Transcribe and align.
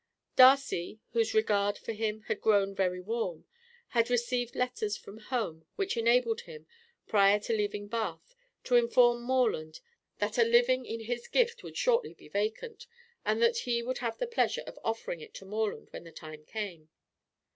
Darcy, 0.35 0.99
whose 1.13 1.35
regard 1.35 1.77
for 1.77 1.91
him 1.93 2.21
had 2.21 2.41
grown 2.41 2.73
very 2.73 2.99
warm, 2.99 3.45
had 3.89 4.09
received 4.09 4.55
letters 4.55 4.97
from 4.97 5.19
home 5.19 5.67
which 5.75 5.95
enabled 5.95 6.41
him, 6.41 6.65
prior 7.05 7.37
to 7.37 7.53
leaving 7.53 7.87
Bath, 7.87 8.33
to 8.63 8.77
inform 8.77 9.21
Morland 9.21 9.79
that 10.17 10.39
a 10.39 10.43
living 10.43 10.87
in 10.87 11.01
his 11.01 11.27
gift 11.27 11.61
would 11.61 11.77
shortly 11.77 12.15
be 12.15 12.27
vacant, 12.27 12.87
and 13.23 13.43
that 13.43 13.57
he 13.57 13.83
would 13.83 13.99
have 13.99 14.17
the 14.17 14.25
pleasure 14.25 14.63
in 14.65 14.73
offering 14.83 15.21
it 15.21 15.35
to 15.35 15.45
Morland 15.45 15.89
when 15.91 16.03
the 16.05 16.11
time 16.11 16.45
came. 16.45 16.89